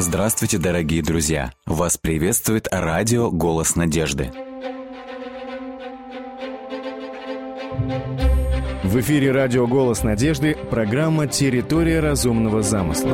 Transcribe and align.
Здравствуйте, 0.00 0.56
дорогие 0.56 1.02
друзья! 1.02 1.52
Вас 1.66 1.98
приветствует 1.98 2.68
радио 2.70 3.30
«Голос 3.30 3.76
надежды». 3.76 4.32
В 8.82 8.98
эфире 8.98 9.30
радио 9.30 9.66
«Голос 9.66 10.02
надежды» 10.02 10.56
программа 10.70 11.26
«Территория 11.26 12.00
разумного 12.00 12.62
замысла». 12.62 13.12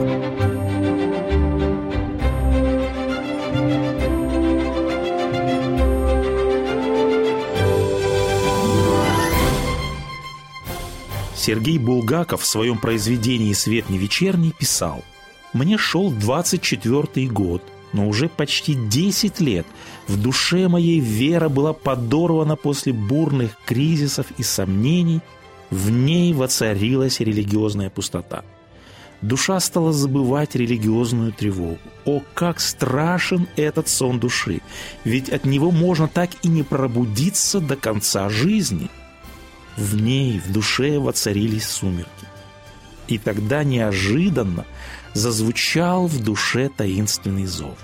Сергей 11.35 11.79
Булгаков 11.79 12.43
в 12.43 12.47
своем 12.47 12.79
произведении 12.79 13.53
«Свет 13.55 13.91
не 13.91 13.99
вечерний» 13.99 14.53
писал 14.53 15.03
«Мне 15.57 15.79
шел 15.79 16.13
24-й 16.13 17.27
год, 17.29 17.63
но 17.93 18.09
уже 18.09 18.29
почти 18.29 18.75
10 18.75 19.41
лет 19.41 19.67
в 20.07 20.21
душе 20.21 20.69
моей 20.69 21.01
вера 21.01 21.49
была 21.49 21.73
подорвана 21.73 22.57
после 22.57 22.93
бурных 22.93 23.57
кризисов 23.65 24.27
и 24.37 24.43
сомнений, 24.43 25.21
в 25.71 25.91
ней 25.91 26.35
воцарилась 26.35 27.21
религиозная 27.21 27.91
пустота. 27.91 28.45
Душа 29.23 29.59
стала 29.61 29.93
забывать 29.93 30.55
религиозную 30.55 31.33
тревогу. 31.33 31.79
О, 32.05 32.21
как 32.35 32.61
страшен 32.61 33.49
этот 33.57 33.89
сон 33.89 34.21
души! 34.21 34.61
Ведь 35.05 35.31
от 35.31 35.47
него 35.47 35.71
можно 35.71 36.07
так 36.07 36.31
и 36.43 36.49
не 36.49 36.65
пробудиться 36.65 37.61
до 37.61 37.77
конца 37.77 38.29
жизни– 38.29 38.91
в 39.77 39.95
ней, 40.01 40.41
в 40.41 40.53
душе 40.53 40.99
воцарились 40.99 41.69
сумерки. 41.69 42.27
И 43.09 43.19
тогда 43.19 43.63
неожиданно 43.63 44.65
зазвучал 45.17 46.07
в 46.07 46.23
душе 46.23 46.69
таинственный 46.69 47.47
зов. 47.47 47.79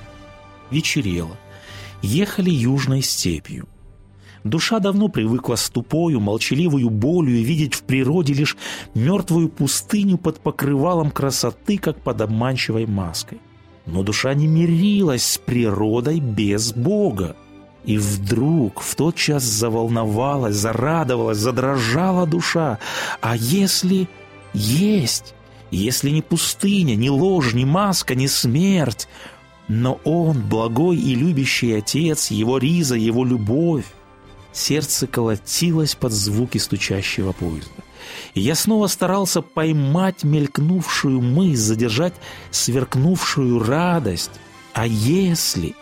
Вечерело. 0.70 1.36
Ехали 2.02 2.50
южной 2.50 3.02
степью. 3.02 3.68
Душа 4.44 4.80
давно 4.80 5.08
привыкла 5.08 5.54
с 5.54 5.70
тупою, 5.70 6.20
молчаливую 6.20 6.90
болью 6.90 7.44
видеть 7.44 7.74
в 7.74 7.82
природе 7.84 8.34
лишь 8.34 8.56
мертвую 8.94 9.48
пустыню 9.48 10.18
под 10.18 10.40
покрывалом 10.40 11.10
красоты, 11.10 11.78
как 11.78 12.00
под 12.00 12.20
обманчивой 12.20 12.86
маской. 12.86 13.40
Но 13.86 14.02
душа 14.02 14.34
не 14.34 14.46
мирилась 14.46 15.24
с 15.24 15.38
природой 15.38 16.18
без 16.18 16.72
Бога. 16.72 17.36
И 17.84 17.98
вдруг 17.98 18.80
в 18.80 18.94
тот 18.94 19.16
час 19.16 19.42
заволновалась, 19.42 20.56
зарадовалась, 20.56 21.38
задрожала 21.38 22.26
душа. 22.26 22.78
А 23.20 23.36
если 23.36 24.08
есть, 24.54 25.34
если 25.76 26.10
не 26.10 26.22
пустыня, 26.22 26.94
не 26.94 27.10
ложь, 27.10 27.54
не 27.54 27.64
маска, 27.64 28.14
не 28.14 28.28
смерть, 28.28 29.08
но 29.68 30.00
он, 30.04 30.42
благой 30.42 30.98
и 30.98 31.14
любящий 31.14 31.72
отец, 31.72 32.30
его 32.30 32.58
риза, 32.58 32.94
его 32.94 33.24
любовь, 33.24 33.86
сердце 34.52 35.06
колотилось 35.06 35.94
под 35.94 36.12
звуки 36.12 36.58
стучащего 36.58 37.32
поезда. 37.32 37.82
Я 38.34 38.54
снова 38.54 38.86
старался 38.86 39.40
поймать 39.40 40.24
мелькнувшую 40.24 41.20
мысль, 41.20 41.56
задержать 41.56 42.14
сверкнувшую 42.50 43.62
радость. 43.62 44.32
А 44.74 44.86
если 44.86 45.74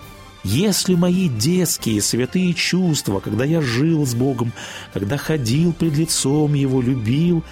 если 0.42 0.94
мои 0.94 1.28
детские 1.28 2.00
святые 2.00 2.54
чувства, 2.54 3.20
когда 3.20 3.44
я 3.44 3.60
жил 3.60 4.06
с 4.06 4.14
Богом, 4.14 4.52
когда 4.94 5.18
ходил 5.18 5.72
пред 5.74 5.96
лицом 5.96 6.54
Его, 6.54 6.80
любил 6.80 7.44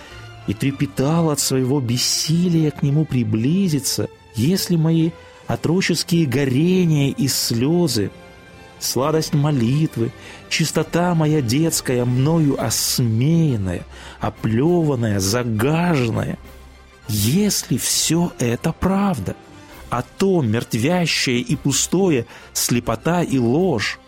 и 0.48 0.54
трепетал 0.54 1.30
от 1.30 1.38
своего 1.38 1.80
бессилия 1.80 2.72
к 2.72 2.82
Нему 2.82 3.04
приблизиться, 3.04 4.08
если 4.34 4.74
мои 4.74 5.10
отроческие 5.46 6.26
горения 6.26 7.10
и 7.10 7.28
слезы, 7.28 8.10
сладость 8.80 9.34
молитвы, 9.34 10.10
чистота 10.48 11.14
моя 11.14 11.40
детская, 11.40 12.04
мною 12.04 12.60
осмеянная, 12.60 13.84
оплеванная, 14.18 15.20
загаженная, 15.20 16.38
если 17.08 17.76
все 17.76 18.32
это 18.40 18.72
правда– 18.72 19.36
а 19.90 20.02
то 20.02 20.42
мертвящее 20.42 21.40
и 21.40 21.56
пустое, 21.56 22.26
слепота 22.52 23.22
и 23.22 23.38
ложь. 23.38 23.98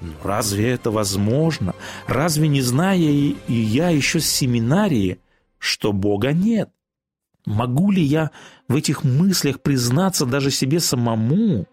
Ну, 0.00 0.12
разве 0.22 0.70
это 0.70 0.90
возможно? 0.90 1.74
Разве 2.06 2.48
не 2.48 2.62
зная 2.62 2.96
и, 2.96 3.36
я 3.48 3.90
еще 3.90 4.20
с 4.20 4.26
семинарии, 4.26 5.18
что 5.60 5.92
Бога 5.92 6.32
нет? 6.32 6.70
Могу 7.46 7.90
ли 7.90 8.02
я 8.02 8.30
в 8.66 8.74
этих 8.74 9.04
мыслях 9.04 9.60
признаться 9.60 10.26
даже 10.26 10.50
себе 10.50 10.80
самому, 10.80 11.66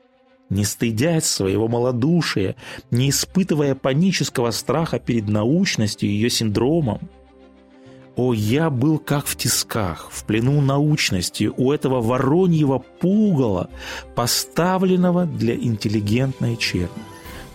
не 0.49 0.63
стыдясь 0.63 1.25
своего 1.25 1.67
малодушия, 1.67 2.55
не 2.91 3.09
испытывая 3.09 3.75
панического 3.75 4.51
страха 4.51 4.99
перед 4.99 5.27
научностью 5.27 6.09
и 6.09 6.13
ее 6.13 6.29
синдромом? 6.29 7.09
О, 8.15 8.33
я 8.33 8.69
был 8.69 8.97
как 8.97 9.27
в 9.27 9.35
тисках, 9.35 10.09
в 10.11 10.25
плену 10.25 10.59
научности, 10.59 11.51
у 11.55 11.71
этого 11.71 12.01
вороньего 12.01 12.79
пугала, 12.79 13.69
поставленного 14.15 15.25
для 15.25 15.55
интеллигентной 15.55 16.57
черни. 16.57 16.89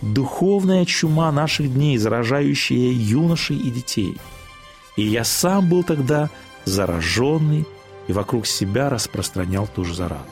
Духовная 0.01 0.85
чума 0.85 1.31
наших 1.31 1.73
дней, 1.73 1.97
заражающая 1.97 2.91
юношей 2.91 3.57
и 3.57 3.71
детей. 3.71 4.17
И 4.95 5.03
я 5.03 5.23
сам 5.23 5.69
был 5.69 5.83
тогда 5.83 6.29
зараженный 6.65 7.65
и 8.07 8.13
вокруг 8.13 8.45
себя 8.45 8.89
распространял 8.89 9.67
ту 9.67 9.85
же 9.85 9.93
зараду. 9.95 10.23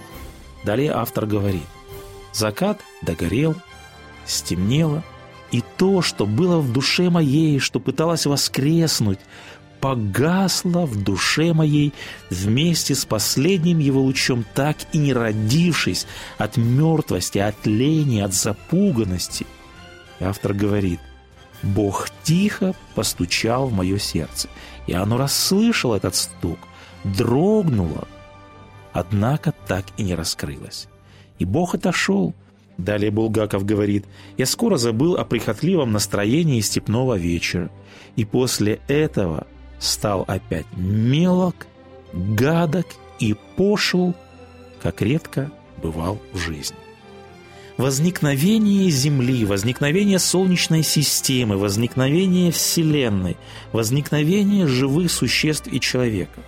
Далее 0.64 0.92
автор 0.92 1.26
говорит, 1.26 1.66
закат 2.34 2.82
догорел, 3.02 3.56
стемнело, 4.26 5.04
и 5.52 5.64
то, 5.78 6.02
что 6.02 6.26
было 6.26 6.60
в 6.60 6.72
душе 6.72 7.10
моей, 7.10 7.60
что 7.60 7.80
пыталось 7.80 8.26
воскреснуть, 8.26 9.20
погасла 9.82 10.86
в 10.86 11.04
душе 11.04 11.54
моей 11.54 11.92
вместе 12.30 12.96
с 12.96 13.04
последним 13.04 13.80
его 13.80 14.02
лучом, 14.02 14.46
так 14.54 14.78
и 14.94 14.98
не 15.00 15.12
родившись 15.12 16.06
от 16.38 16.56
мертвости, 16.56 17.40
от 17.40 17.66
лени, 17.66 18.20
от 18.22 18.34
запуганности. 18.34 19.46
И 20.20 20.24
автор 20.24 20.54
говорит, 20.54 21.00
Бог 21.64 22.10
тихо 22.24 22.74
постучал 22.96 23.68
в 23.68 23.74
мое 23.74 23.98
сердце, 23.98 24.50
и 24.88 24.94
оно 24.94 25.18
расслышало 25.18 25.96
этот 25.96 26.16
стук, 26.16 26.60
дрогнуло, 27.04 28.08
однако 28.94 29.54
так 29.68 29.86
и 29.98 30.04
не 30.04 30.16
раскрылось. 30.16 30.88
И 31.40 31.46
Бог 31.46 31.76
отошел. 31.76 32.34
Далее 32.78 33.12
Булгаков 33.12 33.64
говорит, 33.64 34.06
«Я 34.38 34.46
скоро 34.46 34.78
забыл 34.78 35.16
о 35.16 35.26
прихотливом 35.26 35.92
настроении 35.92 36.62
степного 36.62 37.16
вечера, 37.16 37.70
и 38.16 38.26
после 38.26 38.80
этого 38.88 39.46
стал 39.80 40.24
опять 40.28 40.66
мелок, 40.76 41.68
гадок 42.14 42.88
и 43.20 43.36
пошел, 43.56 44.16
как 44.82 45.02
редко 45.02 45.52
бывал 45.82 46.20
в 46.34 46.38
жизни. 46.38 46.81
Возникновение 47.78 48.90
Земли, 48.90 49.46
возникновение 49.46 50.20
Солнечной 50.20 50.84
системы, 50.84 51.58
возникновение 51.58 52.52
Вселенной, 52.52 53.38
возникновение 53.72 54.68
живых 54.68 55.12
существ 55.12 55.68
и 55.68 55.80
человека. 55.80 56.42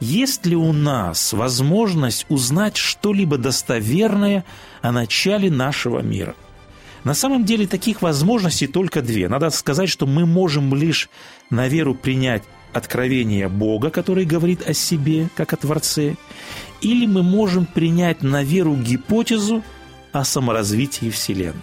Есть 0.00 0.46
ли 0.46 0.56
у 0.56 0.72
нас 0.72 1.32
возможность 1.32 2.26
узнать 2.28 2.76
что-либо 2.76 3.36
достоверное 3.36 4.44
о 4.80 4.92
начале 4.92 5.50
нашего 5.50 6.00
мира– 6.00 6.34
на 7.04 7.14
самом 7.14 7.44
деле 7.44 7.66
таких 7.66 8.02
возможностей 8.02 8.66
только 8.66 9.02
две. 9.02 9.28
Надо 9.28 9.50
сказать, 9.50 9.88
что 9.88 10.06
мы 10.06 10.26
можем 10.26 10.74
лишь 10.74 11.08
на 11.50 11.68
веру 11.68 11.94
принять 11.94 12.42
откровение 12.72 13.48
Бога, 13.48 13.90
который 13.90 14.24
говорит 14.24 14.68
о 14.68 14.74
себе, 14.74 15.28
как 15.34 15.52
о 15.52 15.56
Творце, 15.56 16.16
или 16.80 17.06
мы 17.06 17.22
можем 17.22 17.66
принять 17.66 18.22
на 18.22 18.42
веру 18.42 18.76
гипотезу 18.76 19.62
о 20.12 20.24
саморазвитии 20.24 21.10
Вселенной. 21.10 21.54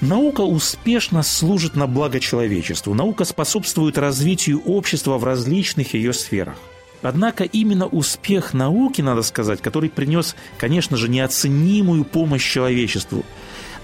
Наука 0.00 0.42
успешно 0.42 1.22
служит 1.22 1.74
на 1.74 1.86
благо 1.86 2.20
человечеству. 2.20 2.94
Наука 2.94 3.24
способствует 3.24 3.98
развитию 3.98 4.62
общества 4.64 5.18
в 5.18 5.24
различных 5.24 5.94
ее 5.94 6.12
сферах. 6.12 6.54
Однако 7.02 7.44
именно 7.44 7.86
успех 7.86 8.54
науки, 8.54 9.02
надо 9.02 9.22
сказать, 9.22 9.60
который 9.60 9.90
принес, 9.90 10.36
конечно 10.56 10.96
же, 10.96 11.08
неоценимую 11.08 12.04
помощь 12.04 12.48
человечеству– 12.48 13.24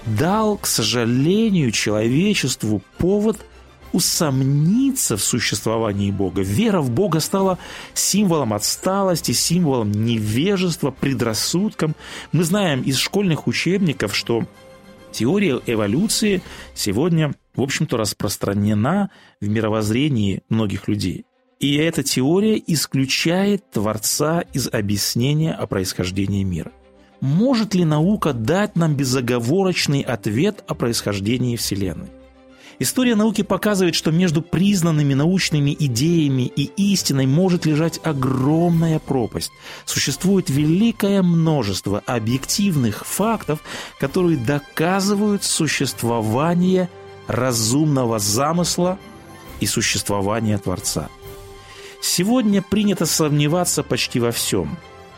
дал, 0.05 0.57
к 0.57 0.67
сожалению, 0.67 1.71
человечеству 1.71 2.81
повод 2.97 3.37
усомниться 3.95 5.15
в 5.15 5.21
существовании 5.21 6.11
Бога. 6.11 6.41
Вера 6.41 6.81
в 6.81 6.91
Бога 6.91 7.19
стала 7.19 7.57
символом 7.93 8.53
отсталости, 8.53 9.31
символом 9.31 9.91
невежества, 9.91 10.91
предрассудком. 10.91 11.95
Мы 12.33 12.43
знаем 12.43 12.81
из 12.81 12.97
школьных 12.97 13.47
учебников, 13.47 14.15
что 14.15 14.45
теория 15.11 15.61
эволюции 15.65 16.41
сегодня, 16.73 17.33
в 17.55 17.61
общем-то, 17.61 17.95
распространена 17.95 19.11
в 19.39 19.47
мировоззрении 19.47 20.43
многих 20.49 20.89
людей. 20.89 21.25
И 21.59 21.75
эта 21.75 22.03
теория 22.03 22.61
исключает 22.67 23.71
Творца 23.71 24.41
из 24.53 24.67
объяснения 24.67 25.53
о 25.53 25.67
происхождении 25.67 26.43
мира– 26.43 26.71
может 27.21 27.73
ли 27.73 27.85
наука 27.85 28.33
дать 28.33 28.75
нам 28.75 28.95
безоговорочный 28.95 30.01
ответ 30.01 30.63
о 30.67 30.75
происхождении 30.75 31.55
Вселенной? 31.55 32.09
История 32.77 33.15
науки 33.15 33.41
показывает, 33.41 33.95
что 33.95 34.11
между 34.11 34.41
признанными 34.41 35.13
научными 35.13 35.75
идеями 35.79 36.43
и 36.43 36.63
истиной 36.91 37.25
может 37.25 37.65
лежать 37.65 37.99
огромная 38.03 38.99
пропасть. 38.99 39.51
Существует 39.85 40.49
великое 40.49 41.21
множество 41.21 42.03
объективных 42.05 43.05
фактов, 43.05 43.59
которые 43.99 44.37
доказывают 44.37 45.43
существование 45.43 46.89
разумного 47.27 48.19
замысла 48.19 48.99
и 49.61 49.65
существование 49.65 50.57
Творца. 50.57 51.09
Сегодня 52.01 52.61
принято 52.61 53.05
сомневаться 53.05 53.83
почти 53.83 54.19
во 54.19 54.31
всем. 54.31 54.77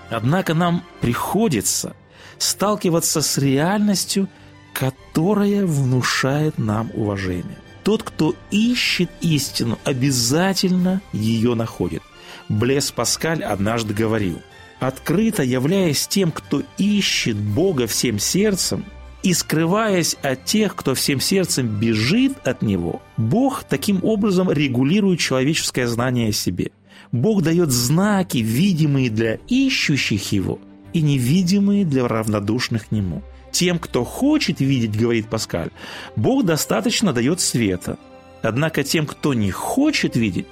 Однако 0.10 0.54
нам 0.54 0.84
приходится 1.02 1.96
сталкиваться 2.38 3.22
с 3.22 3.40
реальностью– 3.40 4.30
которая 4.78 5.66
внушает 5.66 6.60
нам 6.60 6.92
уважение. 6.94 7.58
Тот, 7.84 8.04
кто 8.04 8.36
ищет 8.52 9.10
истину, 9.22 9.80
обязательно 9.84 11.02
ее 11.14 11.56
находит. 11.56 12.04
Блес 12.48 12.92
Паскаль 12.92 13.44
однажды 13.44 13.96
говорил, 13.96 14.40
«Открыто 14.80 15.42
являясь 15.42 16.08
тем, 16.08 16.32
кто 16.32 16.62
ищет 16.78 17.38
Бога 17.38 17.88
всем 17.88 18.20
сердцем, 18.20 18.86
и 19.24 19.34
скрываясь 19.34 20.16
от 20.22 20.46
тех, 20.46 20.76
кто 20.76 20.94
всем 20.94 21.20
сердцем 21.20 21.68
бежит 21.80 22.48
от 22.48 22.62
Него, 22.62 23.02
Бог 23.18 23.64
таким 23.64 24.04
образом 24.04 24.52
регулирует 24.52 25.20
человеческое 25.20 25.88
знание 25.88 26.30
о 26.30 26.34
себе. 26.34 26.70
Бог 27.12 27.42
дает 27.42 27.72
знаки, 27.72 28.38
видимые 28.38 29.10
для 29.10 29.40
ищущих 29.48 30.32
Его 30.32 30.60
и 30.94 31.02
невидимые 31.02 31.84
для 31.84 32.08
равнодушных 32.08 32.90
к 32.90 32.92
Нему– 32.92 33.24
тем, 33.52 33.80
кто 33.80 34.04
хочет 34.04 34.60
видеть, 34.60 35.00
говорит 35.00 35.30
Паскаль, 35.30 35.70
Бог 36.16 36.46
достаточно 36.46 37.14
дает 37.14 37.40
света. 37.40 37.98
Однако 38.42 38.84
тем, 38.84 39.06
кто 39.06 39.34
не 39.34 39.52
хочет 39.52 40.16
видеть, 40.16 40.48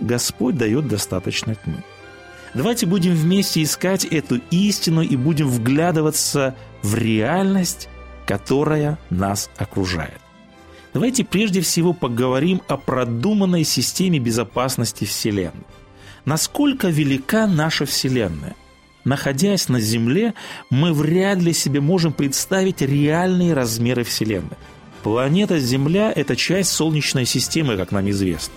Господь 0.00 0.56
дает 0.56 0.88
достаточно 0.88 1.54
тьмы. 1.54 1.82
Давайте 2.54 2.86
будем 2.86 3.14
вместе 3.14 3.62
искать 3.62 4.04
эту 4.04 4.40
истину 4.50 5.02
и 5.02 5.16
будем 5.16 5.48
вглядываться 5.48 6.54
в 6.82 6.94
реальность, 6.94 7.88
которая 8.26 8.98
нас 9.10 9.50
окружает. 9.56 10.20
Давайте 10.92 11.24
прежде 11.24 11.62
всего 11.62 11.94
поговорим 11.94 12.60
о 12.68 12.76
продуманной 12.76 13.64
системе 13.64 14.18
безопасности 14.18 15.04
Вселенной. 15.04 15.64
Насколько 16.26 16.88
велика 16.88 17.46
наша 17.46 17.86
Вселенная? 17.86 18.54
Находясь 19.04 19.68
на 19.68 19.80
Земле, 19.80 20.34
мы 20.70 20.92
вряд 20.92 21.38
ли 21.38 21.52
себе 21.52 21.80
можем 21.80 22.12
представить 22.12 22.82
реальные 22.82 23.52
размеры 23.52 24.04
Вселенной. 24.04 24.56
Планета 25.02 25.58
Земля– 25.58 26.12
это 26.14 26.36
часть 26.36 26.70
Солнечной 26.70 27.26
системы, 27.26 27.76
как 27.76 27.90
нам 27.90 28.08
известно. 28.10 28.54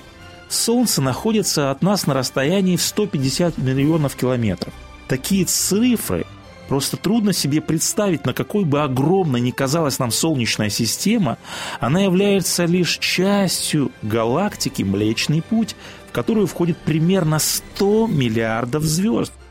Солнце 0.48 1.02
находится 1.02 1.72
от 1.72 1.82
нас 1.82 2.06
на 2.06 2.14
расстоянии 2.14 2.76
в 2.76 2.82
150 2.84 3.58
миллионов 3.58 4.16
километров. 4.16 4.72
Такие 5.08 5.46
цифры 5.46 6.26
просто 6.70 6.98
трудно 6.98 7.34
себе 7.34 7.62
представить, 7.62 8.28
на 8.28 8.34
какой 8.34 8.64
бы 8.64 8.84
огромной 8.84 9.42
ни 9.42 9.50
казалась 9.50 9.98
нам 9.98 10.12
Солнечная 10.12 10.70
система, 10.70 11.40
она 11.80 12.02
является 12.02 12.66
лишь 12.66 13.00
частью 13.00 13.92
галактики 14.04 14.84
Млечный 14.84 15.42
Путь, 15.42 15.76
в 16.08 16.12
которую 16.12 16.46
входит 16.46 16.78
примерно 16.78 17.40
100 17.40 18.06
миллиардов 18.06 18.84
звезд– 18.84 19.34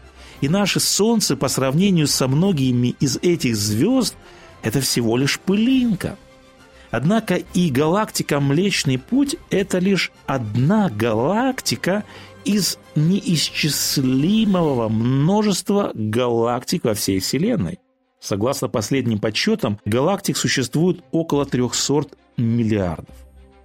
и 0.44 0.48
наше 0.48 0.78
Солнце 0.78 1.36
по 1.36 1.48
сравнению 1.48 2.06
со 2.06 2.28
многими 2.28 2.94
из 3.00 3.16
этих 3.16 3.56
звезд– 3.56 4.14
это 4.62 4.82
всего 4.82 5.16
лишь 5.16 5.40
пылинка. 5.40 6.18
Однако 6.90 7.36
и 7.36 7.70
галактика 7.70 8.40
Млечный 8.40 8.98
Путь– 8.98 9.36
это 9.50 9.78
лишь 9.78 10.12
одна 10.26 10.90
галактика 10.90 12.04
из 12.44 12.78
неисчислимого 12.94 14.90
множества 14.90 15.92
галактик 15.94 16.84
во 16.84 16.92
всей 16.92 17.20
Вселенной. 17.20 17.78
Согласно 18.20 18.68
последним 18.68 19.20
подсчетам, 19.20 19.80
галактик 19.86 20.36
существует 20.36 21.02
около 21.10 21.46
300 21.46 22.08
миллиардов. 22.36 23.23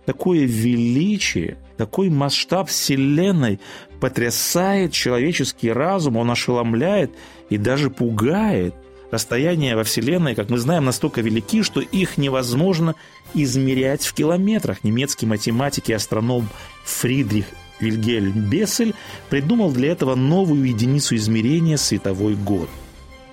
Такое 0.10 0.48
величие, 0.48 1.60
такой 1.78 2.10
масштаб 2.10 2.68
Вселенной 2.68 3.60
потрясает 4.00 4.92
человеческий 4.92 5.72
разум, 5.72 6.18
он 6.18 6.32
ошеломляет 6.32 7.12
и 7.52 7.60
даже 7.60 7.92
пугает. 7.92 8.74
Расстояния 9.12 9.76
во 9.76 9.84
Вселенной, 9.84 10.34
как 10.34 10.50
мы 10.50 10.58
знаем, 10.58 10.86
настолько 10.86 11.22
велики, 11.22 11.62
что 11.62 11.80
их 11.80 12.18
невозможно 12.18 12.96
измерять 13.36 14.04
в 14.04 14.16
километрах. 14.16 14.84
Немецкий 14.84 15.28
математик 15.28 15.90
и 15.90 15.94
астроном 15.94 16.50
Фридрих 16.86 17.46
Вильгельм 17.80 18.50
Бессель 18.50 18.96
придумал 19.30 19.72
для 19.72 19.92
этого 19.92 20.16
новую 20.16 20.64
единицу 20.64 21.18
измерения 21.18 21.78
световой 21.78 22.34
год. 22.34 22.68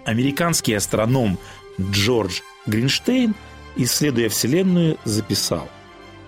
Американский 0.04 0.74
астроном 0.74 1.38
Джордж 1.80 2.40
Гринштейн, 2.66 3.34
исследуя 3.76 4.28
Вселенную, 4.28 4.98
записал 5.04 5.70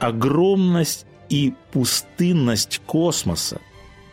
«Огромность 0.01 1.07
и 1.29 1.55
пустынность 1.73 2.81
космоса 2.87 3.61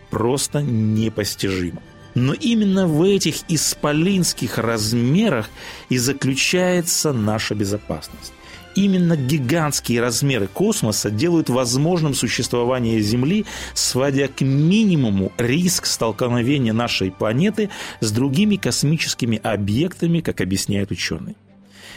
просто 0.10 0.62
непостижимо. 0.62 1.82
Но 2.14 2.34
именно 2.34 2.88
в 2.88 3.04
этих 3.04 3.50
исполинских 3.50 4.58
размерах 4.58 5.50
и 5.90 5.98
заключается 5.98 7.12
наша 7.12 7.56
безопасность. 7.56 8.32
Именно 8.76 9.16
гигантские 9.16 10.02
размеры 10.02 10.48
космоса 10.48 11.10
делают 11.10 11.50
возможным 11.50 12.14
существование 12.14 13.02
Земли, 13.02 13.46
сводя 13.74 14.28
к 14.28 14.42
минимуму 14.42 15.32
риск 15.38 15.86
столкновения 15.86 16.74
нашей 16.74 17.12
планеты 17.12 17.70
с 18.02 18.12
другими 18.12 18.58
космическими 18.58 19.40
объектами, 19.42 20.20
как 20.20 20.42
объясняют 20.42 20.92
ученые. 20.92 21.36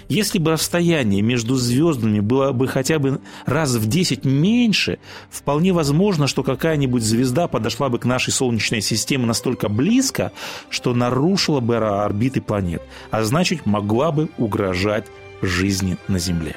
Если 0.09 0.39
бы 0.39 0.53
расстояние 0.53 1.23
между 1.23 1.57
звездами 1.57 2.21
было 2.21 2.53
бы 2.53 2.69
хотя 2.69 2.99
бы 2.99 3.21
раз 3.47 3.75
в 3.75 3.87
10 3.87 4.25
меньше, 4.25 4.99
вполне 5.31 5.73
возможно, 5.73 6.27
что 6.27 6.43
какая-нибудь 6.43 7.03
звезда 7.03 7.49
подошла 7.49 7.89
бы 7.89 7.99
к 7.99 8.05
нашей 8.05 8.33
Солнечной 8.33 8.81
системе 8.81 9.27
настолько 9.27 9.69
близко, 9.69 10.33
что 10.71 10.95
нарушила 10.95 11.61
бы 11.61 11.77
орбиты 11.77 12.41
планет, 12.41 12.83
а 13.11 13.25
значит 13.25 13.67
могла 13.67 14.13
бы 14.13 14.29
угрожать 14.39 15.07
жизни 15.43 15.97
на 16.09 16.19
Земле. 16.19 16.57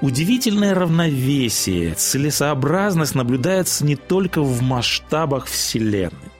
Удивительное 0.00 0.74
равновесие, 0.74 1.94
целесообразность 1.94 3.14
наблюдается 3.14 3.84
не 3.84 3.94
только 3.94 4.42
в 4.42 4.60
масштабах 4.60 5.46
Вселенной. 5.46 6.32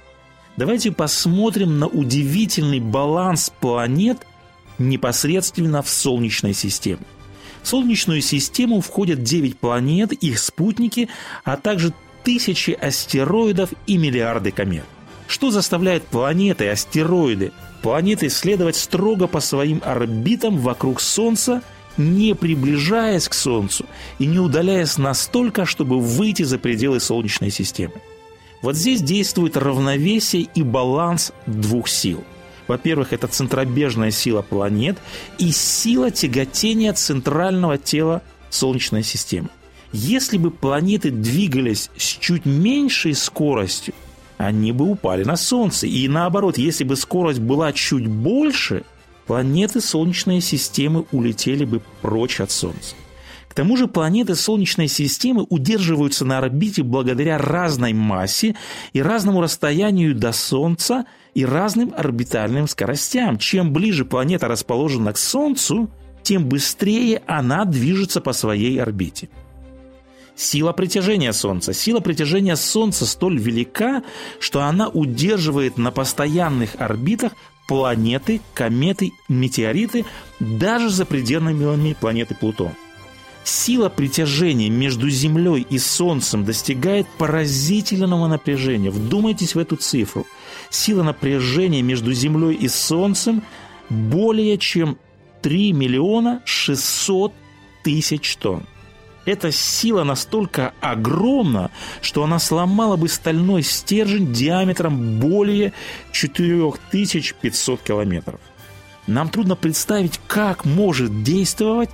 Давайте 0.57 0.91
посмотрим 0.91 1.79
на 1.79 1.87
удивительный 1.87 2.81
баланс 2.81 3.53
планет– 3.61 4.19
непосредственно 4.79 5.83
в 5.83 5.89
Солнечной 5.89 6.55
системе. 6.55 7.05
В 7.63 7.69
Солнечную 7.69 8.21
систему 8.21 8.81
входят 8.81 9.23
9 9.23 9.59
планет, 9.59 10.13
их 10.13 10.39
спутники, 10.39 11.09
а 11.45 11.57
также 11.57 11.93
тысячи 12.25 12.73
астероидов 12.73 13.71
и 13.87 13.97
миллиарды 13.97 14.51
комет. 14.51 14.85
Что 15.29 15.51
заставляет 15.51 16.05
планеты, 16.05 16.69
астероиды, 16.69 17.53
планеты 17.83 18.29
следовать 18.29 18.77
строго 18.77 19.27
по 19.27 19.41
своим 19.41 19.81
орбитам 19.85 20.59
вокруг 20.59 21.01
Солнца, 21.01 21.63
не 21.97 22.35
приближаясь 22.35 23.29
к 23.29 23.35
Солнцу 23.35 23.87
и 24.19 24.27
не 24.27 24.39
удаляясь 24.39 24.99
настолько, 24.99 25.65
чтобы 25.65 26.01
выйти 26.01 26.43
за 26.43 26.59
пределы 26.59 27.01
Солнечной 27.01 27.51
системы? 27.51 27.95
Вот 28.61 28.77
здесь 28.77 29.03
действует 29.03 29.57
равновесие 29.57 30.49
и 30.55 30.63
баланс 30.63 31.33
двух 31.47 31.89
сил– 31.89 32.25
во-первых, 32.69 33.13
это 33.13 33.27
центробежная 33.27 34.11
сила 34.11 34.43
планет 34.43 34.99
и 35.39 35.51
сила 35.51 36.11
тяготения 36.11 36.93
центрального 36.93 37.79
тела 37.79 38.23
Солнечной 38.51 39.03
системы. 39.03 39.49
Если 39.93 40.39
бы 40.39 40.51
планеты 40.51 41.11
двигались 41.11 41.91
с 41.97 42.03
чуть 42.03 42.47
меньшей 42.47 43.15
скоростью, 43.15 43.95
они 44.39 44.73
бы 44.73 44.87
упали 44.87 45.25
на 45.25 45.37
Солнце. 45.37 45.87
И 45.87 46.09
наоборот, 46.09 46.59
если 46.59 46.85
бы 46.85 46.97
скорость 46.97 47.41
была 47.41 47.73
чуть 47.73 48.07
больше, 48.07 48.85
планеты 49.27 49.81
Солнечной 49.81 50.41
системы 50.41 51.05
улетели 51.13 51.65
бы 51.65 51.83
прочь 52.01 52.41
от 52.41 52.51
Солнца. 52.51 52.95
К 53.49 53.55
тому 53.55 53.77
же 53.77 53.87
планеты 53.87 54.35
Солнечной 54.35 54.89
системы 54.89 55.47
удерживаются 55.51 56.25
на 56.25 56.39
орбите 56.39 56.83
благодаря 56.83 57.37
разной 57.37 57.93
массе 57.93 58.57
и 58.95 59.03
разному 59.03 59.43
расстоянию 59.43 60.15
до 60.15 60.33
Солнца 60.33 61.05
и 61.35 61.45
разным 61.45 61.93
орбитальным 61.97 62.69
скоростям. 62.69 63.39
Чем 63.39 63.73
ближе 63.73 64.05
планета 64.05 64.49
расположена 64.49 65.13
к 65.13 65.19
Солнцу, 65.19 65.91
тем 66.23 66.47
быстрее 66.49 67.23
она 67.27 67.65
движется 67.65 68.21
по 68.21 68.33
своей 68.33 68.81
орбите. 68.81 69.29
Сила 70.35 70.73
притяжения 70.73 71.33
Солнца. 71.33 71.73
Сила 71.73 72.01
притяжения 72.01 72.57
Солнца 72.57 73.07
столь 73.07 73.39
велика, 73.39 74.03
что 74.41 74.63
она 74.63 74.89
удерживает 74.89 75.77
на 75.77 75.91
постоянных 75.91 76.71
орбитах 76.79 77.33
планеты, 77.69 78.41
кометы, 78.55 79.13
метеориты 79.29 80.05
даже 80.41 80.91
за 80.91 81.05
пределами 81.05 81.95
планеты 81.95 82.35
Плутон. 82.35 82.73
Сила 83.45 83.89
притяжения 83.89 84.71
между 84.71 85.11
Землей 85.11 85.67
и 85.69 85.79
Солнцем 85.79 86.45
достигает 86.45 87.07
поразительного 87.19 88.29
напряжения. 88.29 88.91
Вдумайтесь 88.91 89.55
в 89.55 89.59
эту 89.59 89.77
цифру. 89.77 90.27
Сила 90.73 91.03
напряжения 91.03 91.83
между 91.83 92.15
Землей 92.15 92.55
и 92.55 92.67
Солнцем 92.67 93.43
более 93.91 94.57
чем 94.57 94.97
3 95.43 95.75
миллиона 95.75 96.41
600 96.47 97.35
тысяч 97.85 98.37
тонн. 98.37 98.65
Эта 99.27 99.53
сила 99.53 100.03
настолько 100.03 100.73
огромна, 100.81 101.71
что 102.01 102.25
она 102.25 102.39
сломала 102.39 102.97
бы 102.97 103.09
стальной 103.09 103.63
стержень 103.63 104.33
диаметром 104.33 105.21
более 105.21 105.75
4500 106.11 107.83
километров. 107.83 108.41
Нам 109.07 109.29
трудно 109.29 109.57
представить, 109.57 110.19
как 110.27 110.65
может 110.65 111.23
действовать 111.23 111.91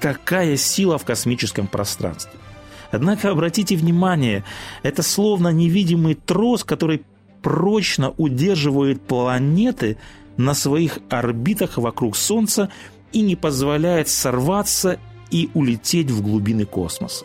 такая 0.00 0.56
сила 0.56 0.98
в 0.98 1.04
космическом 1.04 1.68
пространстве. 1.68 2.32
Однако 2.90 3.30
обратите 3.30 3.76
внимание, 3.76 4.42
это 4.82 5.04
словно 5.04 5.48
невидимый 5.48 6.14
трос, 6.14 6.64
который 6.64 7.02
прочно 7.46 8.12
удерживает 8.16 9.00
планеты 9.00 9.98
на 10.36 10.52
своих 10.52 10.98
орбитах 11.08 11.78
вокруг 11.78 12.16
Солнца 12.16 12.70
и 13.12 13.20
не 13.20 13.36
позволяет 13.36 14.08
сорваться 14.08 14.98
и 15.30 15.48
улететь 15.54 16.10
в 16.10 16.22
глубины 16.22 16.64
космоса. 16.64 17.24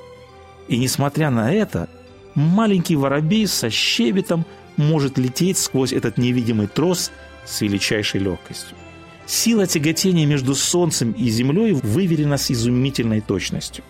И 0.68 0.78
несмотря 0.78 1.32
на 1.32 1.52
это, 1.52 1.90
маленький 2.36 2.96
воробей 2.96 3.48
со 3.48 3.72
щебетом 3.72 4.46
может 4.78 5.18
лететь 5.18 5.58
сквозь 5.58 5.92
этот 5.92 6.20
невидимый 6.20 6.68
трос 6.68 7.12
с 7.44 7.62
величайшей 7.62 8.20
легкостью. 8.20 8.78
Сила 9.26 9.66
тяготения 9.66 10.28
между 10.28 10.54
Солнцем 10.54 11.14
и 11.14 11.30
Землей 11.30 11.74
выверена 11.74 12.38
с 12.38 12.52
изумительной 12.52 13.22
точностью. 13.22 13.84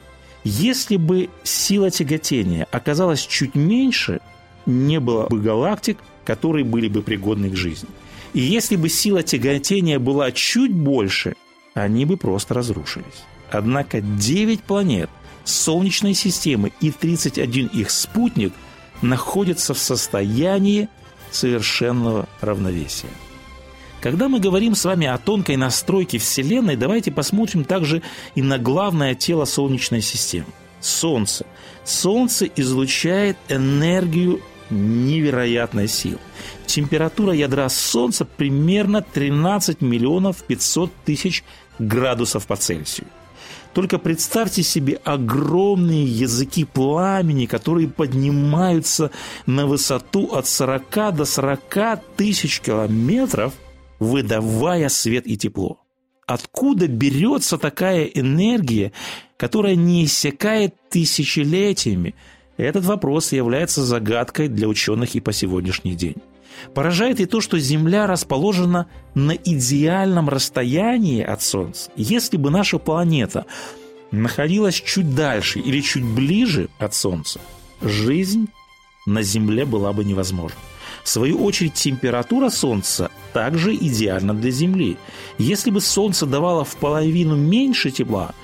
Если 0.46 0.96
бы 0.96 1.30
сила 1.44 1.92
тяготения 1.92 2.70
оказалась 2.72 3.20
чуть 3.20 3.54
меньше, 3.54 4.22
не 4.66 5.02
было 5.02 5.28
бы 5.28 5.42
галактик, 5.42 5.98
которые 6.26 6.66
были 6.66 6.88
бы 6.88 7.02
пригодны 7.02 7.50
к 7.50 7.56
жизни. 7.56 7.90
И 8.34 8.40
если 8.40 8.76
бы 8.76 8.90
сила 8.90 9.24
тяготения 9.24 10.00
была 10.00 10.32
чуть 10.32 10.74
больше, 10.74 11.36
они 11.74 12.06
бы 12.06 12.18
просто 12.18 12.54
разрушились. 12.54 13.24
Однако 13.52 14.02
9 14.02 14.62
планет 14.62 15.10
Солнечной 15.44 16.14
системы 16.14 16.72
и 16.80 16.92
31 16.92 17.68
их 17.68 17.92
спутник 17.92 18.54
находятся 19.02 19.74
в 19.74 19.80
состоянии 19.80 20.88
совершенного 21.32 22.28
равновесия. 22.40 23.10
Когда 24.02 24.30
мы 24.30 24.40
говорим 24.40 24.76
с 24.76 24.86
вами 24.86 25.08
о 25.08 25.18
тонкой 25.18 25.58
настройке 25.58 26.18
Вселенной, 26.18 26.76
давайте 26.76 27.12
посмотрим 27.12 27.64
также 27.64 28.02
и 28.36 28.42
на 28.42 28.58
главное 28.58 29.16
тело 29.16 29.46
Солнечной 29.46 30.02
системы– 30.02 30.48
Солнце. 30.82 31.46
Солнце 31.84 32.46
излучает 32.56 33.38
энергию 33.48 34.42
невероятной 34.72 35.88
силы. 35.88 36.20
Температура 36.66 37.34
ядра 37.34 37.70
Солнца 37.70 38.26
примерно 38.26 39.02
13 39.02 39.82
миллионов 39.82 40.44
500 40.44 40.92
тысяч 41.06 41.44
градусов 41.80 42.48
по 42.48 42.56
Цельсию. 42.56 43.08
Только 43.74 44.00
представьте 44.00 44.64
себе 44.64 45.00
огромные 45.06 46.04
языки 46.04 46.66
пламени, 46.66 47.46
которые 47.46 47.88
поднимаются 47.88 49.12
на 49.46 49.66
высоту 49.66 50.28
от 50.34 50.48
40 50.48 51.16
до 51.16 51.26
40 51.26 52.16
тысяч 52.18 52.60
километров, 52.60 53.54
выдавая 54.00 54.90
свет 54.90 55.26
и 55.26 55.38
тепло. 55.38 55.80
Откуда 56.28 56.88
берется 56.88 57.58
такая 57.58 58.06
энергия, 58.06 58.92
которая 59.38 59.76
не 59.76 60.06
иссякает 60.06 60.76
тысячелетиями? 60.90 62.16
Этот 62.58 62.86
вопрос 62.86 63.32
является 63.32 63.84
загадкой 63.84 64.48
для 64.48 64.68
ученых 64.68 65.16
и 65.16 65.20
по 65.20 65.32
сегодняшний 65.32 65.96
день. 65.96 66.18
Поражает 66.74 67.20
и 67.20 67.26
то, 67.26 67.42
что 67.42 67.58
Земля 67.58 68.08
расположена 68.08 68.88
на 69.16 69.32
идеальном 69.32 70.30
расстоянии 70.30 71.24
от 71.24 71.42
Солнца. 71.42 71.90
Если 71.96 72.38
бы 72.38 72.52
наша 72.52 72.78
планета 72.78 73.46
находилась 74.12 74.76
чуть 74.76 75.16
дальше 75.16 75.60
или 75.60 75.82
чуть 75.82 76.04
ближе 76.04 76.70
от 76.78 76.94
Солнца, 76.94 77.40
жизнь 77.82 78.48
на 79.06 79.24
Земле 79.24 79.66
была 79.66 79.94
бы 79.94 80.04
невозможна. 80.04 80.58
В 81.04 81.10
свою 81.10 81.44
очередь, 81.44 81.74
температура 81.74 82.50
Солнца 82.50 83.10
также 83.34 83.74
идеальна 83.74 84.34
для 84.34 84.52
Земли. 84.52 84.98
Если 85.40 85.72
бы 85.72 85.82
Солнце 85.82 86.26
давало 86.26 86.64
в 86.64 86.76
половину 86.76 87.36
меньше 87.36 87.90
тепла, 87.90 88.36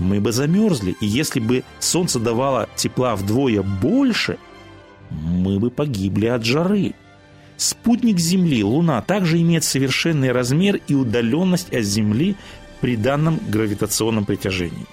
мы 0.00 0.20
бы 0.20 0.32
замерзли. 0.32 0.96
И 1.00 1.06
если 1.06 1.40
бы 1.40 1.62
Солнце 1.78 2.18
давало 2.18 2.68
тепла 2.74 3.14
вдвое 3.14 3.62
больше, 3.62 4.38
мы 5.10 5.58
бы 5.58 5.70
погибли 5.70 6.26
от 6.26 6.44
жары. 6.44 6.94
Спутник 7.56 8.18
Земли, 8.18 8.64
Луна, 8.64 9.02
также 9.02 9.40
имеет 9.40 9.64
совершенный 9.64 10.32
размер 10.32 10.80
и 10.88 10.94
удаленность 10.94 11.72
от 11.72 11.84
Земли 11.84 12.36
при 12.80 12.96
данном 12.96 13.38
гравитационном 13.48 14.24
притяжении. 14.24 14.86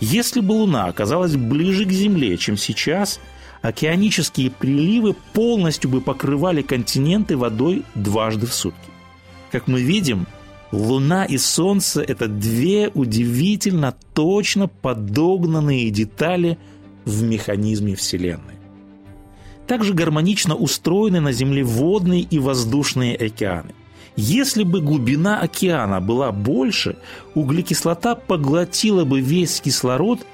Если 0.00 0.40
бы 0.40 0.52
Луна 0.52 0.86
оказалась 0.86 1.36
ближе 1.36 1.84
к 1.84 1.90
Земле, 1.90 2.36
чем 2.38 2.56
сейчас, 2.56 3.20
океанические 3.60 4.50
приливы 4.50 5.14
полностью 5.34 5.90
бы 5.90 6.00
покрывали 6.00 6.62
континенты 6.62 7.36
водой 7.36 7.82
дважды 7.94 8.46
в 8.46 8.54
сутки. 8.54 8.78
Как 9.50 9.68
мы 9.68 9.82
видим, 9.82 10.26
Луна 10.74 11.24
и 11.24 11.38
Солнце– 11.38 12.02
это 12.08 12.26
две 12.26 12.90
удивительно 12.94 13.94
точно 14.12 14.66
подогнанные 14.66 15.88
детали 15.90 16.58
в 17.04 17.22
механизме 17.22 17.94
Вселенной. 17.94 18.54
Также 19.68 19.94
гармонично 19.94 20.56
устроены 20.56 21.20
на 21.20 21.32
Земле 21.32 21.62
водные 21.62 22.22
и 22.22 22.38
воздушные 22.38 23.16
океаны. 23.16 23.72
Если 24.16 24.64
бы 24.64 24.80
глубина 24.80 25.40
океана 25.40 26.00
была 26.00 26.32
больше, 26.32 26.96
углекислота 27.34 28.16
поглотила 28.16 29.04
бы 29.04 29.20
весь 29.20 29.60
кислород 29.60 30.26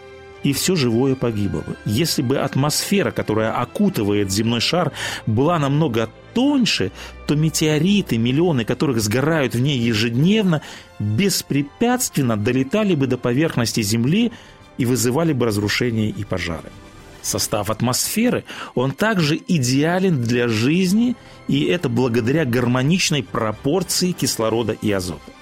и 0.43 0.53
все 0.53 0.75
живое 0.75 1.15
погибло 1.17 1.61
бы. 1.61 1.77
Если 1.85 2.23
бы 2.23 2.39
атмосфера, 2.39 3.11
которая 3.11 3.53
окутывает 3.53 4.31
земной 4.31 4.61
шар, 4.61 4.93
была 5.27 5.59
намного 5.59 6.09
тоньше, 6.41 6.91
то 7.27 7.35
метеориты, 7.35 8.17
миллионы 8.17 8.65
которых 8.65 9.03
сгорают 9.03 9.55
в 9.55 9.61
ней 9.61 9.79
ежедневно, 9.79 10.63
беспрепятственно 10.99 12.39
долетали 12.39 12.95
бы 12.95 13.07
до 13.07 13.19
поверхности 13.19 13.83
Земли 13.83 14.33
и 14.79 14.87
вызывали 14.87 15.35
бы 15.35 15.45
разрушения 15.45 16.09
и 16.09 16.25
пожары 16.25 16.71
состав 17.23 17.69
атмосферы, 17.69 18.45
он 18.75 18.93
также 18.93 19.39
идеален 19.47 20.23
для 20.23 20.49
жизни, 20.49 21.17
и 21.49 21.65
это 21.65 21.91
благодаря 21.91 22.47
гармоничной 22.47 23.23
пропорции 23.23 24.13
кислорода 24.13 24.73
и 24.73 24.91
азота. 24.91 25.33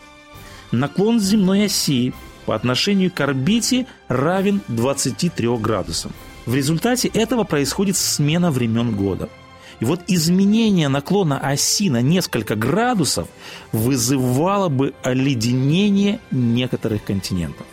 Наклон 0.73 1.21
земной 1.21 1.67
оси 1.67 2.13
по 2.47 2.57
отношению 2.57 3.13
к 3.13 3.21
орбите 3.21 3.87
равен 4.09 4.61
23 4.67 5.57
градусам. 5.59 6.11
В 6.47 6.55
результате 6.57 7.07
этого 7.07 7.45
происходит 7.45 7.97
смена 7.97 8.51
времен 8.51 8.97
года. 8.97 9.29
И 9.81 9.85
вот 9.85 10.01
изменение 10.09 10.89
наклона 10.89 11.39
оси 11.39 11.89
на 11.89 12.03
несколько 12.03 12.57
градусов 12.57 13.29
вызывало 13.73 14.69
бы 14.69 14.95
оледенение 15.03 16.21
некоторых 16.31 17.05
континентов. 17.05 17.67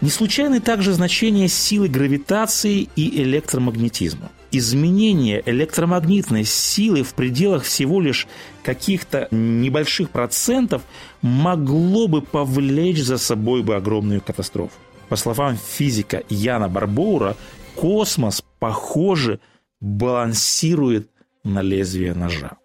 Не 0.00 0.10
случайны 0.10 0.60
также 0.60 0.92
значения 0.94 1.46
силы 1.46 1.88
гравитации 1.88 2.88
и 2.96 3.22
электромагнетизма. 3.22 4.30
Изменение 4.50 5.42
электромагнитной 5.44 6.44
силы 6.44 7.02
в 7.02 7.14
пределах 7.14 7.64
всего 7.64 8.00
лишь 8.00 8.26
каких-то 8.64 9.28
небольших 9.30 10.10
процентов 10.10 10.82
могло 11.22 12.08
бы 12.08 12.22
повлечь 12.22 13.02
за 13.02 13.18
собой 13.18 13.62
бы 13.62 13.76
огромную 13.76 14.22
катастрофу. 14.22 14.72
По 15.08 15.16
словам 15.16 15.56
физика 15.56 16.22
Яна 16.30 16.68
Барбоура, 16.68 17.36
космос, 17.76 18.42
похоже, 18.58 19.38
балансирует 19.80 21.10
на 21.44 21.62
лезвие 21.62 22.14
ножа. 22.14 22.58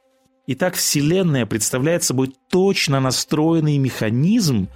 Итак, 0.48 0.76
Вселенная 0.76 1.46
представляет 1.46 2.04
собой 2.04 2.36
точно 2.50 3.00
настроенный 3.00 3.78
механизм, 3.78 4.68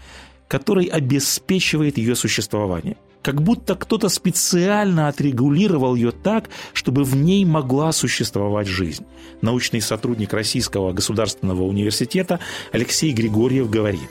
который 0.48 0.86
обеспечивает 0.86 1.98
ее 1.98 2.15
существование. 2.15 2.98
Как 3.22 3.41
будто 3.43 3.75
кто-то 3.75 4.08
специально 4.10 5.10
отрегулировал 5.10 5.93
ее 5.93 6.12
так, 6.12 6.50
чтобы 6.74 7.03
в 7.03 7.15
ней 7.15 7.43
могла 7.46 7.91
существовать 7.91 8.67
жизнь. 8.67 9.05
Научный 9.41 9.81
сотрудник 9.81 10.34
Российского 10.34 10.93
государственного 10.93 11.63
университета 11.63 12.39
Алексей 12.72 13.12
Григорьев 13.12 13.69
говорит, 13.69 14.10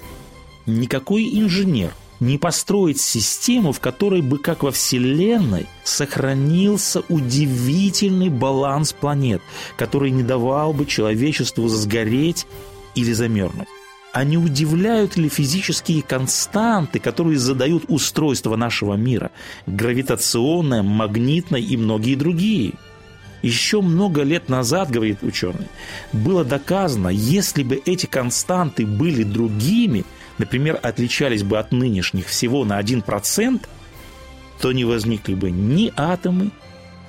никакой 0.66 1.24
инженер 1.24 1.92
не 2.20 2.38
построит 2.38 2.98
систему, 2.98 3.72
в 3.72 3.80
которой 3.80 4.20
бы, 4.20 4.38
как 4.38 4.62
во 4.62 4.70
Вселенной, 4.70 5.66
сохранился 5.84 7.02
удивительный 7.08 8.28
баланс 8.28 8.92
планет, 8.92 9.42
который 9.76 10.10
не 10.10 10.22
давал 10.22 10.72
бы 10.72 10.86
человечеству 10.86 11.68
сгореть 11.68 12.46
или 12.94 13.12
замерзнуть? 13.12 13.68
А 14.12 14.24
не 14.24 14.38
удивляют 14.38 15.16
ли 15.16 15.28
физические 15.28 16.02
константы, 16.02 16.98
которые 16.98 17.38
задают 17.38 17.84
устройство 17.88 18.56
нашего 18.56 18.94
мира? 18.94 19.30
Гравитационное, 19.66 20.82
магнитное 20.82 21.60
и 21.60 21.76
многие 21.76 22.14
другие. 22.14 22.72
Еще 23.42 23.80
много 23.80 24.22
лет 24.22 24.48
назад, 24.48 24.90
говорит 24.90 25.22
ученый, 25.22 25.68
было 26.12 26.44
доказано, 26.44 27.08
если 27.08 27.62
бы 27.62 27.80
эти 27.84 28.06
константы 28.06 28.84
были 28.84 29.22
другими, 29.22 30.04
например, 30.38 30.78
отличались 30.82 31.42
бы 31.42 31.58
от 31.58 31.72
нынешних 31.72 32.26
всего 32.26 32.64
на 32.64 32.80
1%, 32.80 33.60
то 34.60 34.72
не 34.72 34.84
возникли 34.84 35.34
бы 35.34 35.50
ни 35.50 35.92
атомы, 35.96 36.50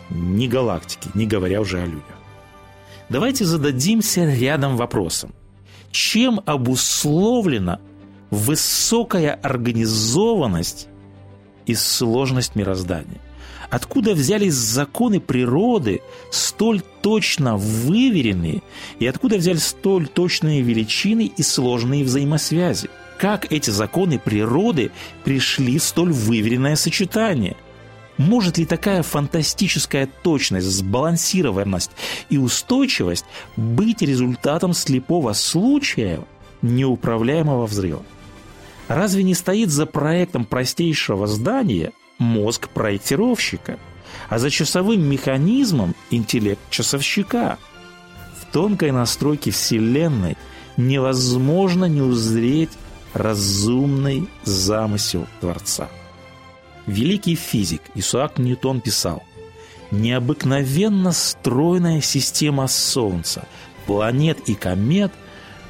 ни 0.09 0.47
галактики, 0.47 1.09
не 1.13 1.25
говоря 1.25 1.61
уже 1.61 1.81
о 1.81 1.85
людях. 1.85 2.03
Давайте 3.09 3.45
зададимся 3.45 4.25
рядом 4.25 4.77
вопросом. 4.77 5.33
Чем 5.91 6.41
обусловлена 6.45 7.79
высокая 8.29 9.33
организованность 9.33 10.87
и 11.65 11.73
сложность 11.73 12.55
мироздания? 12.55 13.19
Откуда 13.71 14.13
взялись 14.13 14.53
законы 14.53 15.19
природы, 15.19 16.01
столь 16.31 16.81
точно 17.01 17.55
выверенные, 17.55 18.63
и 18.99 19.05
откуда 19.05 19.37
взялись 19.37 19.65
столь 19.65 20.07
точные 20.07 20.61
величины 20.61 21.31
и 21.35 21.43
сложные 21.43 22.03
взаимосвязи? 22.03 22.89
Как 23.19 23.51
эти 23.51 23.69
законы 23.69 24.17
природы 24.17 24.91
пришли 25.25 25.77
в 25.77 25.83
столь 25.83 26.13
выверенное 26.13 26.75
сочетание– 26.75 27.55
может 28.17 28.57
ли 28.57 28.65
такая 28.65 29.01
фантастическая 29.01 30.05
точность, 30.05 30.67
сбалансированность 30.67 31.91
и 32.29 32.37
устойчивость 32.37 33.23
быть 33.55 34.01
результатом 34.01 34.73
слепого 34.73 35.31
случая 35.31 36.19
неуправляемого 36.61 37.65
взрыва? 37.65 38.03
Разве 38.89 39.23
не 39.23 39.35
стоит 39.35 39.69
за 39.69 39.85
проектом 39.85 40.43
простейшего 40.43 41.27
здания 41.27 41.93
мозг 42.17 42.67
проектировщика, 42.67 43.79
а 44.27 44.37
за 44.37 44.49
часовым 44.49 45.01
механизмом 45.01 45.95
интеллект 46.11 46.59
часовщика? 46.69 47.57
В 48.37 48.51
тонкой 48.51 48.91
настройке 48.91 49.51
Вселенной 49.51 50.35
невозможно 50.75 51.85
не 51.85 52.01
узреть 52.01 52.71
разумный 53.13 54.27
замысел 54.43 55.27
Творца. 55.39 55.89
Великий 56.85 57.35
физик 57.35 57.81
Исаак 57.95 58.37
Ньютон 58.39 58.81
писал, 58.81 59.23
«Необыкновенно 59.91 61.11
стройная 61.11 62.01
система 62.01 62.67
Солнца, 62.67 63.47
планет 63.85 64.37
и 64.47 64.55
комет 64.55 65.11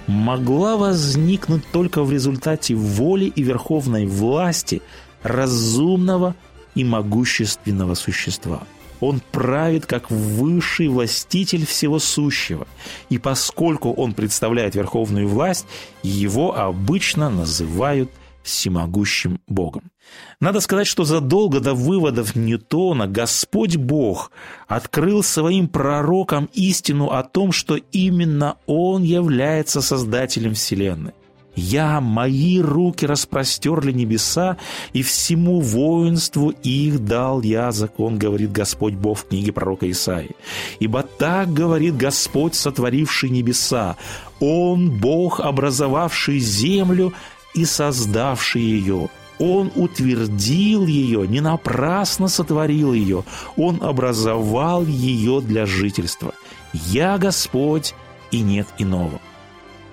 могла 0.07 0.75
возникнуть 0.75 1.63
только 1.71 2.03
в 2.03 2.11
результате 2.11 2.73
воли 2.75 3.25
и 3.25 3.43
верховной 3.43 4.07
власти 4.07 4.81
разумного 5.23 6.35
и 6.75 6.83
могущественного 6.83 7.93
существа. 7.93 8.63
Он 8.99 9.21
правит 9.31 9.85
как 9.85 10.11
высший 10.11 10.87
властитель 10.87 11.65
всего 11.65 11.99
сущего, 11.99 12.67
и 13.09 13.17
поскольку 13.17 13.91
он 13.91 14.13
представляет 14.13 14.75
верховную 14.75 15.27
власть, 15.27 15.65
его 16.03 16.57
обычно 16.57 17.29
называют 17.29 18.11
всемогущим 18.43 19.39
Богом. 19.47 19.91
Надо 20.39 20.59
сказать, 20.59 20.87
что 20.87 21.03
задолго 21.03 21.59
до 21.59 21.73
выводов 21.73 22.35
Ньютона 22.35 23.07
Господь 23.07 23.75
Бог 23.75 24.31
открыл 24.67 25.21
своим 25.23 25.67
пророкам 25.67 26.49
истину 26.53 27.11
о 27.11 27.23
том, 27.23 27.51
что 27.51 27.75
именно 27.75 28.57
Он 28.65 29.03
является 29.03 29.81
Создателем 29.81 30.53
Вселенной. 30.55 31.13
«Я, 31.55 31.99
мои 31.99 32.61
руки 32.61 33.05
распростерли 33.05 33.91
небеса, 33.91 34.57
и 34.93 35.01
всему 35.01 35.59
воинству 35.59 36.51
их 36.63 37.03
дал 37.03 37.41
я 37.41 37.71
закон», 37.71 38.17
говорит 38.17 38.51
Господь 38.51 38.93
Бог 38.93 39.19
в 39.19 39.27
книге 39.27 39.51
пророка 39.51 39.89
Исаии. 39.89 40.35
«Ибо 40.79 41.03
так 41.03 41.51
говорит 41.51 41.97
Господь, 41.97 42.55
сотворивший 42.55 43.29
небеса, 43.29 43.97
Он, 44.39 44.89
Бог, 44.89 45.39
образовавший 45.39 46.39
землю 46.39 47.13
и 47.53 47.65
создавший 47.65 48.61
ее. 48.61 49.09
Он 49.39 49.71
утвердил 49.75 50.85
ее, 50.85 51.25
не 51.27 51.39
напрасно 51.39 52.27
сотворил 52.27 52.93
ее. 52.93 53.23
Он 53.55 53.81
образовал 53.81 54.85
ее 54.85 55.41
для 55.41 55.65
жительства. 55.65 56.33
«Я 56.73 57.17
Господь, 57.17 57.95
и 58.31 58.41
нет 58.41 58.67
иного». 58.77 59.19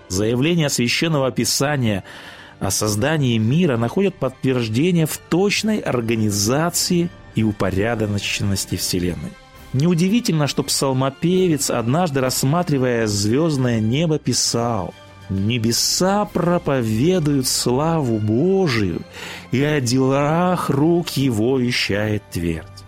Заявление 0.08 0.68
Священного 0.68 1.30
Писания 1.30 2.04
о 2.60 2.70
создании 2.70 3.38
мира 3.38 3.76
находят 3.76 4.14
подтверждение 4.14 5.06
в 5.06 5.18
точной 5.18 5.78
организации 5.78 7.10
и 7.34 7.42
упорядоченности 7.42 8.76
Вселенной. 8.76 9.32
Неудивительно, 9.72 10.46
что 10.46 10.62
псалмопевец, 10.62 11.70
однажды 11.70 12.20
рассматривая 12.20 13.06
звездное 13.06 13.80
небо, 13.80 14.18
писал– 14.18 14.94
Небеса 15.28 16.24
проповедуют 16.24 17.48
славу 17.48 18.18
Божию, 18.18 19.02
и 19.50 19.62
о 19.62 19.80
делах 19.80 20.70
рук 20.70 21.10
его 21.10 21.58
вещает 21.58 22.22
твердь. 22.30 22.85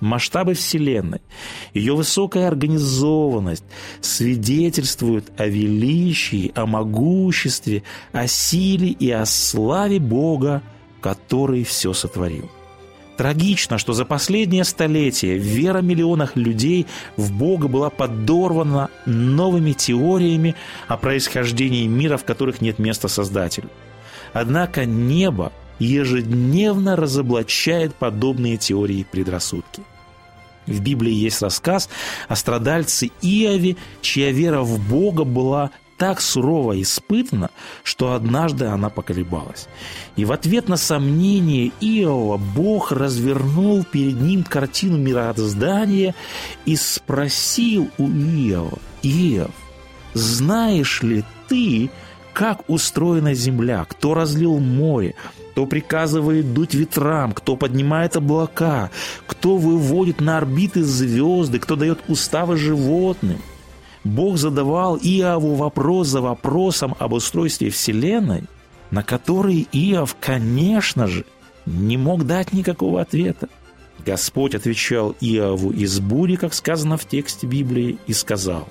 Масштабы 0.00 0.54
Вселенной, 0.54 1.20
ее 1.74 1.96
высокая 1.96 2.46
организованность 2.46 3.64
свидетельствуют 4.00 5.32
о 5.36 5.46
величии, 5.46 6.52
о 6.54 6.66
могуществе, 6.66 7.82
о 8.12 8.28
силе 8.28 8.88
и 8.90 9.10
о 9.10 9.26
славе 9.26 9.98
Бога, 9.98 10.62
который 11.00 11.64
все 11.64 11.92
сотворил. 11.92 12.48
Трагично, 13.16 13.78
что 13.78 13.94
за 13.94 14.04
последнее 14.04 14.62
столетие 14.62 15.36
вера 15.38 15.80
миллионов 15.80 16.36
людей 16.36 16.86
в 17.16 17.32
Бога 17.32 17.66
была 17.66 17.90
подорвана 17.90 18.90
новыми 19.06 19.72
теориями 19.72 20.54
о 20.86 20.96
происхождении 20.96 21.88
мира, 21.88 22.16
в 22.16 22.24
которых 22.24 22.60
нет 22.60 22.78
места 22.78 23.08
Создателю. 23.08 23.70
Однако 24.32 24.84
небо 24.84 25.52
ежедневно 25.78 26.96
разоблачает 26.96 27.94
подобные 27.94 28.56
теории 28.56 29.06
предрассудки. 29.10 29.82
В 30.66 30.80
Библии 30.80 31.12
есть 31.12 31.40
рассказ 31.40 31.88
о 32.28 32.36
страдальце 32.36 33.10
Иове, 33.22 33.76
чья 34.02 34.32
вера 34.32 34.60
в 34.60 34.78
Бога 34.86 35.24
была 35.24 35.70
так 35.96 36.20
сурово 36.20 36.80
испытана, 36.80 37.50
что 37.82 38.12
однажды 38.12 38.66
она 38.66 38.88
поколебалась. 38.88 39.66
И 40.16 40.24
в 40.24 40.32
ответ 40.32 40.68
на 40.68 40.76
сомнение 40.76 41.72
Иова 41.80 42.36
Бог 42.36 42.92
развернул 42.92 43.84
перед 43.84 44.20
ним 44.20 44.44
картину 44.44 44.96
мироздания 44.96 46.14
и 46.64 46.76
спросил 46.76 47.90
у 47.98 48.08
Иова, 48.08 48.78
«Иов, 49.02 49.50
знаешь 50.14 51.02
ли 51.02 51.24
ты, 51.48 51.90
как 52.32 52.68
устроена 52.68 53.34
земля, 53.34 53.84
кто 53.88 54.14
разлил 54.14 54.58
море, 54.58 55.16
кто 55.58 55.66
приказывает 55.66 56.54
дуть 56.54 56.74
ветрам, 56.74 57.32
кто 57.32 57.56
поднимает 57.56 58.14
облака, 58.14 58.92
кто 59.26 59.56
выводит 59.56 60.20
на 60.20 60.38
орбиты 60.38 60.84
звезды, 60.84 61.58
кто 61.58 61.74
дает 61.74 61.98
уставы 62.06 62.56
животным?» 62.56 63.40
Бог 64.04 64.38
задавал 64.38 64.96
Иову 64.98 65.56
вопрос 65.56 66.06
за 66.06 66.20
вопросом 66.20 66.94
об 67.00 67.12
устройстве 67.12 67.70
Вселенной, 67.70 68.44
на 68.92 69.02
который 69.02 69.66
Иов, 69.72 70.16
конечно 70.20 71.08
же, 71.08 71.24
не 71.66 71.96
мог 71.96 72.24
дать 72.24 72.52
никакого 72.52 73.00
ответа. 73.00 73.48
Господь 74.06 74.54
отвечал 74.54 75.16
Иову 75.20 75.72
из 75.72 75.98
бури, 75.98 76.36
как 76.36 76.54
сказано 76.54 76.96
в 76.96 77.04
тексте 77.04 77.48
Библии, 77.48 77.98
и 78.06 78.12
сказал, 78.12 78.68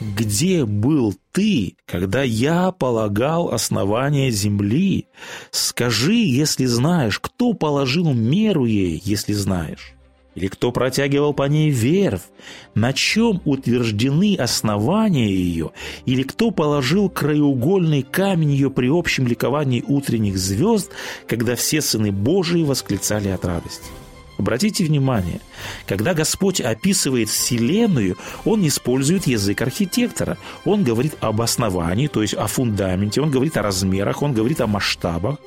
«Где 0.00 0.64
был 0.64 1.14
ты, 1.32 1.74
когда 1.84 2.22
я 2.22 2.70
полагал 2.70 3.52
основание 3.52 4.30
земли? 4.30 5.06
Скажи, 5.50 6.14
если 6.14 6.66
знаешь, 6.66 7.18
кто 7.18 7.52
положил 7.52 8.12
меру 8.12 8.64
ей, 8.64 9.00
если 9.04 9.32
знаешь?» 9.32 9.94
Или 10.38 10.46
кто 10.46 10.70
протягивал 10.70 11.34
по 11.34 11.48
ней 11.48 11.70
верфь? 11.70 12.28
На 12.76 12.92
чем 12.92 13.42
утверждены 13.44 14.36
основания 14.36 15.28
ее? 15.28 15.72
Или 16.06 16.22
кто 16.22 16.52
положил 16.52 17.10
краеугольный 17.10 18.02
камень 18.02 18.52
ее 18.52 18.70
при 18.70 18.88
общем 18.88 19.26
ликовании 19.26 19.84
утренних 19.84 20.38
звезд, 20.38 20.92
когда 21.26 21.56
все 21.56 21.80
сыны 21.80 22.12
Божии 22.12 22.62
восклицали 22.62 23.30
от 23.30 23.44
радости? 23.44 23.90
Обратите 24.38 24.84
внимание, 24.84 25.40
когда 25.86 26.14
Господь 26.14 26.60
описывает 26.60 27.28
Вселенную, 27.28 28.16
Он 28.44 28.64
использует 28.66 29.26
язык 29.26 29.60
архитектора. 29.60 30.38
Он 30.64 30.84
говорит 30.84 31.16
об 31.20 31.42
основании, 31.42 32.06
то 32.06 32.22
есть 32.22 32.34
о 32.34 32.46
фундаменте, 32.46 33.20
Он 33.20 33.32
говорит 33.32 33.56
о 33.56 33.62
размерах, 33.62 34.22
Он 34.22 34.32
говорит 34.32 34.60
о 34.60 34.68
масштабах. 34.68 35.38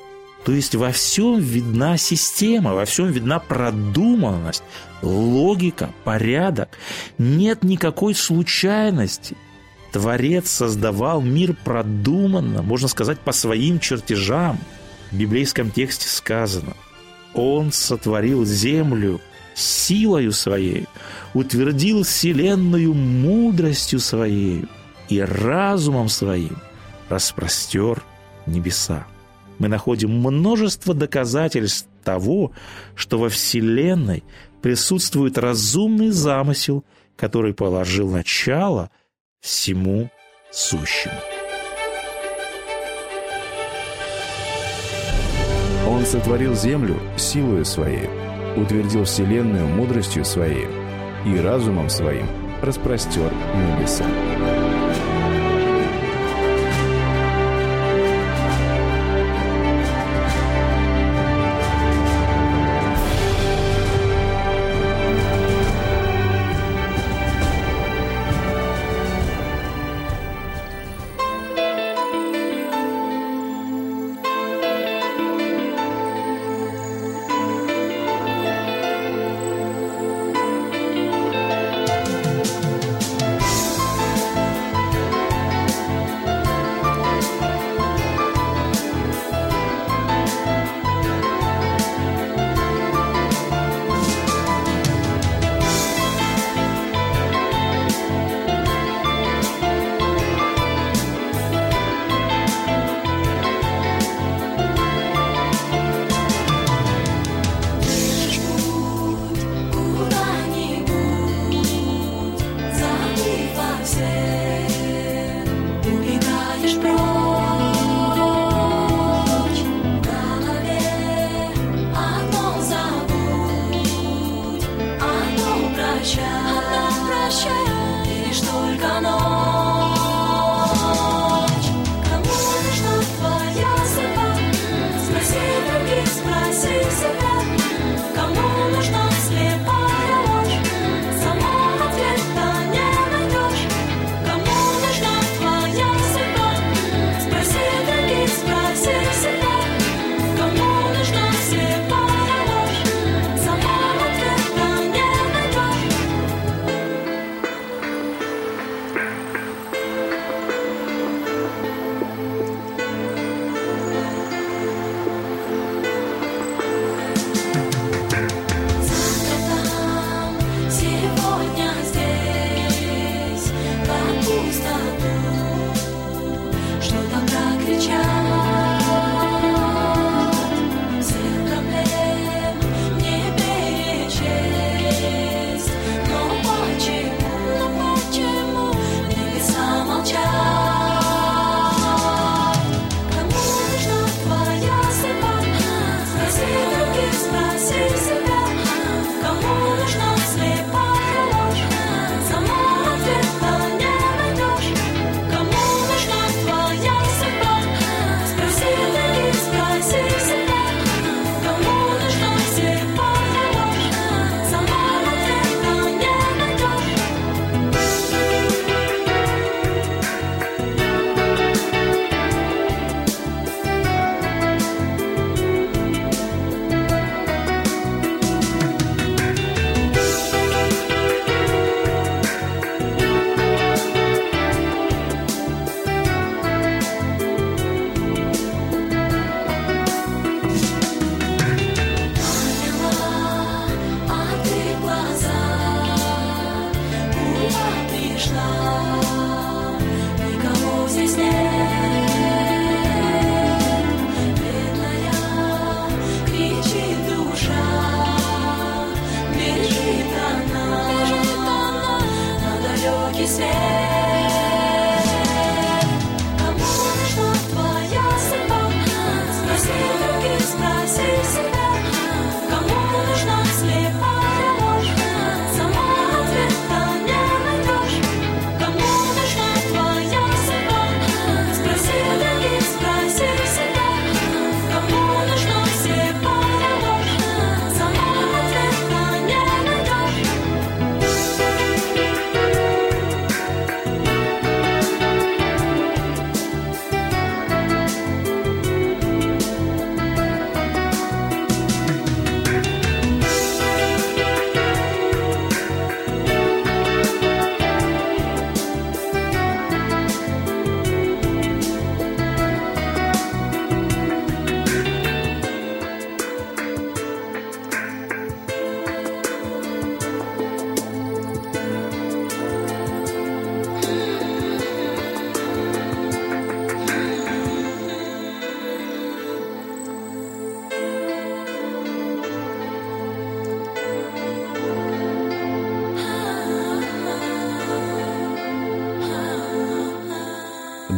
То 0.44 0.52
есть 0.52 0.74
во 0.74 0.92
всем 0.92 1.38
видна 1.40 1.96
система, 1.96 2.74
во 2.74 2.84
всем 2.84 3.06
видна 3.06 3.38
продуманность, 3.38 4.62
логика, 5.00 5.90
порядок. 6.04 6.76
Нет 7.16 7.64
никакой 7.64 8.14
случайности. 8.14 9.36
Творец 9.92 10.50
создавал 10.50 11.22
мир 11.22 11.56
продуманно, 11.64 12.60
можно 12.62 12.88
сказать, 12.88 13.20
по 13.20 13.32
своим 13.32 13.78
чертежам. 13.78 14.58
В 15.10 15.16
библейском 15.16 15.70
тексте 15.70 16.08
сказано, 16.08 16.74
Он 17.34 17.72
сотворил 17.72 18.44
землю 18.44 19.20
силою 19.54 20.32
своей, 20.32 20.86
утвердил 21.34 22.04
вселенную 22.04 22.94
мудростью 22.94 24.00
своей 24.00 24.66
и 25.08 25.20
разумом 25.20 26.08
своим 26.08 26.56
распростер 27.08 28.02
небеса. 28.46 29.06
Мы 29.58 29.68
находим 29.68 30.10
множество 30.10 30.94
доказательств 30.94 31.88
того, 32.02 32.52
что 32.94 33.18
во 33.18 33.28
Вселенной 33.28 34.24
присутствует 34.60 35.38
разумный 35.38 36.10
замысел, 36.10 36.84
который 37.16 37.54
положил 37.54 38.10
начало 38.10 38.90
всему 39.40 40.10
сущему. 40.50 41.41
Он 45.88 46.04
сотворил 46.06 46.54
землю 46.54 46.96
силою 47.16 47.64
своей, 47.64 48.08
утвердил 48.56 49.04
вселенную 49.04 49.66
мудростью 49.66 50.24
своей 50.24 50.68
и 51.26 51.38
разумом 51.38 51.88
своим 51.88 52.26
распростер 52.62 53.32
небеса. 53.54 54.04